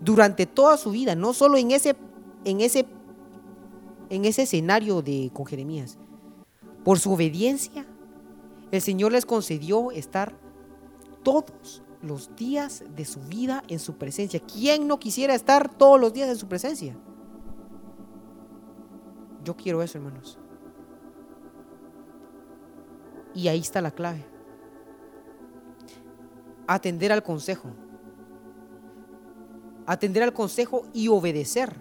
[0.00, 1.96] durante toda su vida, no solo en ese,
[2.44, 2.86] en ese,
[4.10, 5.98] en ese escenario de con Jeremías,
[6.84, 7.86] por su obediencia
[8.70, 10.34] el Señor les concedió estar
[11.22, 14.40] todos los días de su vida en su presencia.
[14.40, 16.96] ¿Quién no quisiera estar todos los días en su presencia?
[19.44, 20.38] Yo quiero eso, hermanos.
[23.38, 24.24] Y ahí está la clave.
[26.66, 27.68] Atender al consejo.
[29.86, 31.72] Atender al consejo y obedecer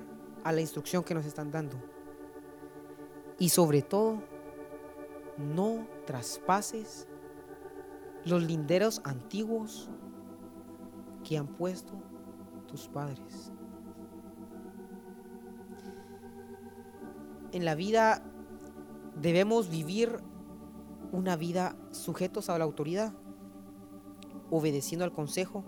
[0.44, 1.76] a la instrucción que nos están dando.
[3.40, 4.22] Y sobre todo,
[5.36, 7.08] no traspases
[8.24, 9.90] los linderos antiguos
[11.24, 11.94] que han puesto
[12.68, 13.52] tus padres.
[17.52, 18.22] En la vida
[19.20, 20.22] debemos vivir
[21.12, 23.14] una vida sujetos a la autoridad,
[24.50, 25.64] obedeciendo al consejo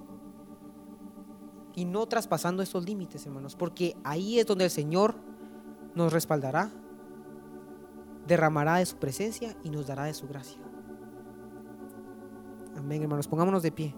[1.75, 5.15] y no traspasando esos límites, hermanos, porque ahí es donde el Señor
[5.95, 6.71] nos respaldará,
[8.27, 10.61] derramará de su presencia y nos dará de su gracia.
[12.77, 13.95] Amén, hermanos, pongámonos de pie.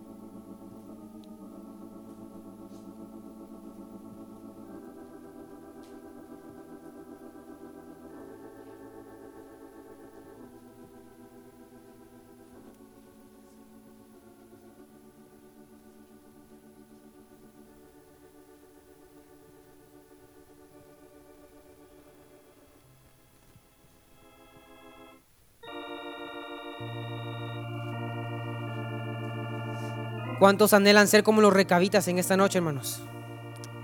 [30.41, 33.03] ¿Cuántos anhelan ser como los recabitas en esta noche, hermanos?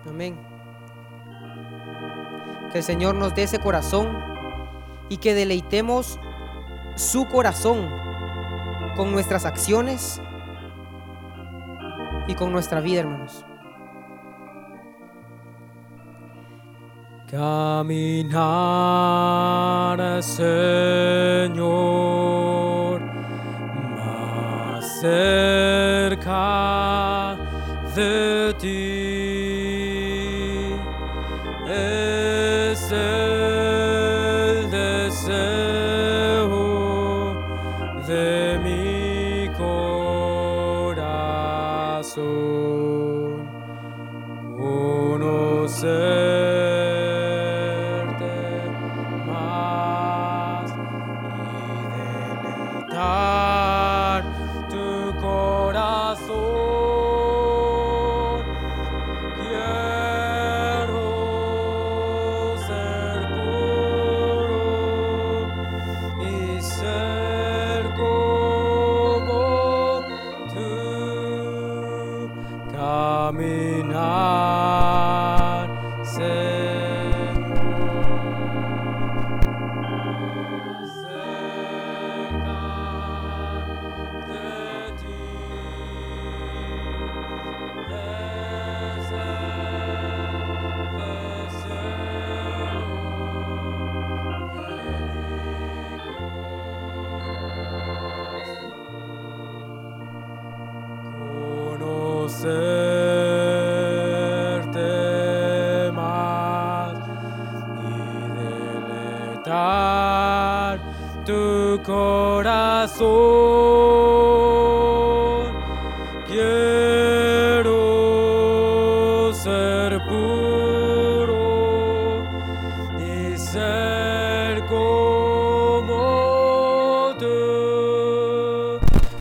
[0.09, 0.35] Amén.
[2.71, 4.17] Que el Señor nos dé ese corazón
[5.07, 6.19] y que deleitemos
[6.95, 7.87] su corazón
[8.95, 10.19] con nuestras acciones
[12.27, 13.45] y con nuestra vida, hermanos.
[17.29, 18.33] Caminar,
[20.23, 20.49] Señor,
[23.95, 25.03] más
[27.97, 28.26] de